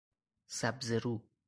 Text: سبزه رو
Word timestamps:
سبزه 0.47 0.97
رو 0.99 1.21